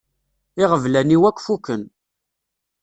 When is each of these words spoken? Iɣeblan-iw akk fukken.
Iɣeblan-iw 0.63 1.23
akk 1.29 1.39
fukken. 1.45 1.83